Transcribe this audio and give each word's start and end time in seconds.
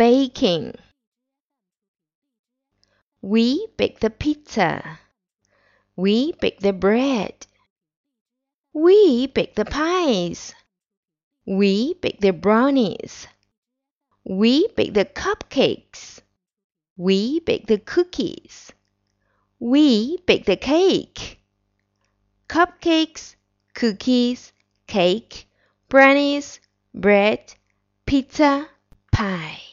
baking. 0.00 0.74
We 3.20 3.66
bake 3.76 4.00
the 4.00 4.08
pizza. 4.08 4.98
We 5.94 6.32
bake 6.40 6.60
the 6.60 6.72
bread. 6.72 7.46
We 8.72 9.26
bake 9.26 9.56
the 9.56 9.66
pies. 9.66 10.54
We 11.44 11.92
bake 12.00 12.20
the 12.20 12.30
brownies. 12.30 13.28
We 14.24 14.68
bake 14.68 14.94
the 14.94 15.04
cupcakes. 15.04 16.22
We 16.96 17.40
bake 17.40 17.66
the 17.66 17.76
cookies. 17.78 18.72
We 19.58 20.16
bake 20.24 20.46
the 20.46 20.56
cake. 20.56 21.40
Cupcakes, 22.48 23.36
cookies, 23.74 24.54
cake, 24.86 25.46
brownies, 25.90 26.58
bread, 26.94 27.52
pizza, 28.06 28.66
pie. 29.12 29.69